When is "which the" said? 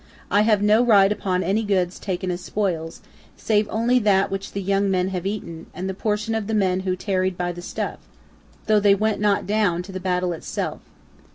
4.31-4.61